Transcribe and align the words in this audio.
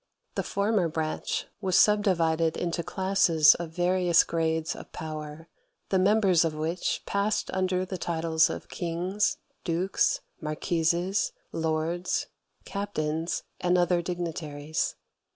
The 0.33 0.41
former 0.41 0.87
branch 0.89 1.45
was 1.61 1.77
subdivided 1.77 2.57
into 2.57 2.81
classes 2.81 3.53
of 3.53 3.69
various 3.75 4.23
grades 4.23 4.75
of 4.75 4.91
power, 4.91 5.47
the 5.89 5.99
members 5.99 6.43
of 6.43 6.55
which 6.55 7.03
passed 7.05 7.51
under 7.53 7.85
the 7.85 7.99
titles 7.99 8.49
of 8.49 8.67
kings, 8.67 9.37
dukes, 9.63 10.21
marquises, 10.41 11.33
lords, 11.51 12.25
captains, 12.65 13.43
and 13.59 13.77
other 13.77 14.01
dignities. 14.01 14.95